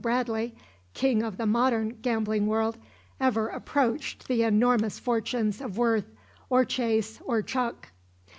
Bradley, 0.01 0.55
king 0.95 1.21
of 1.21 1.37
the 1.37 1.45
modern 1.45 1.89
gambling 2.01 2.47
world, 2.47 2.75
ever 3.19 3.49
approached 3.49 4.27
the 4.27 4.41
enormous 4.41 4.97
fortunes 4.97 5.61
of 5.61 5.77
Worth, 5.77 6.09
or 6.49 6.65
Chase 6.65 7.21
or 7.23 7.43
Chuck. 7.43 7.91